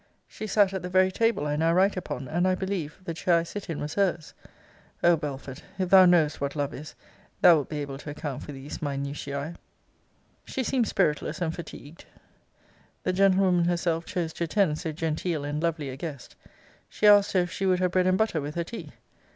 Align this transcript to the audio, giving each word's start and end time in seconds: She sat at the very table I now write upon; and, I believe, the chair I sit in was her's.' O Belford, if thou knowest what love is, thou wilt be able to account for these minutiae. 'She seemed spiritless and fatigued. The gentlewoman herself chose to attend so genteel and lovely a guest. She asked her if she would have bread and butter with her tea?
She 0.27 0.47
sat 0.47 0.73
at 0.73 0.81
the 0.81 0.89
very 0.89 1.11
table 1.11 1.45
I 1.45 1.55
now 1.55 1.73
write 1.73 1.95
upon; 1.95 2.27
and, 2.27 2.47
I 2.47 2.55
believe, 2.55 2.97
the 3.03 3.13
chair 3.13 3.37
I 3.37 3.43
sit 3.43 3.69
in 3.69 3.79
was 3.79 3.93
her's.' 3.93 4.33
O 5.03 5.15
Belford, 5.15 5.61
if 5.77 5.91
thou 5.91 6.07
knowest 6.07 6.41
what 6.41 6.55
love 6.55 6.73
is, 6.73 6.95
thou 7.41 7.53
wilt 7.57 7.69
be 7.69 7.81
able 7.81 7.99
to 7.99 8.09
account 8.09 8.41
for 8.41 8.51
these 8.51 8.81
minutiae. 8.81 9.53
'She 10.43 10.63
seemed 10.63 10.87
spiritless 10.87 11.39
and 11.39 11.53
fatigued. 11.55 12.05
The 13.03 13.13
gentlewoman 13.13 13.65
herself 13.65 14.05
chose 14.07 14.33
to 14.33 14.45
attend 14.45 14.79
so 14.79 14.91
genteel 14.91 15.45
and 15.45 15.61
lovely 15.61 15.91
a 15.91 15.97
guest. 15.97 16.35
She 16.89 17.05
asked 17.05 17.33
her 17.33 17.41
if 17.41 17.51
she 17.51 17.67
would 17.67 17.77
have 17.77 17.91
bread 17.91 18.07
and 18.07 18.17
butter 18.17 18.41
with 18.41 18.55
her 18.55 18.63
tea? 18.63 18.93